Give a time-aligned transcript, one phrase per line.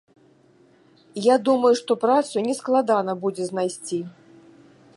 [1.25, 3.99] Я думаю, што працу нескладана будзе знайсці.